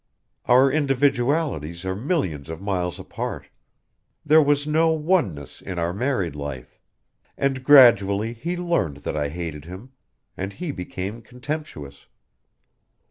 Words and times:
Our 0.45 0.71
individualities 0.71 1.85
are 1.85 1.95
millions 1.95 2.49
of 2.49 2.59
miles 2.59 2.97
apart. 2.97 3.49
There 4.25 4.41
was 4.41 4.65
no 4.65 4.89
oneness 4.89 5.61
in 5.61 5.77
our 5.77 5.93
married 5.93 6.35
life. 6.35 6.79
And 7.37 7.63
gradually 7.63 8.33
he 8.33 8.57
learned 8.57 8.97
that 9.05 9.15
I 9.15 9.29
hated 9.29 9.65
him 9.65 9.91
and 10.35 10.53
he 10.53 10.71
became 10.71 11.21
contemptuous. 11.21 12.07